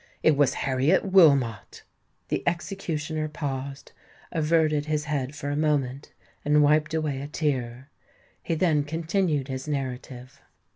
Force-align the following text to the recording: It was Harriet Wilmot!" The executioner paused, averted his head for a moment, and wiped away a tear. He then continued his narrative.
It 0.23 0.35
was 0.35 0.55
Harriet 0.65 1.05
Wilmot!" 1.05 1.83
The 2.29 2.41
executioner 2.47 3.29
paused, 3.29 3.91
averted 4.31 4.87
his 4.87 5.05
head 5.05 5.35
for 5.35 5.51
a 5.51 5.55
moment, 5.55 6.11
and 6.43 6.63
wiped 6.63 6.95
away 6.95 7.21
a 7.21 7.27
tear. 7.27 7.91
He 8.41 8.55
then 8.55 8.83
continued 8.83 9.47
his 9.47 9.67
narrative. 9.67 10.41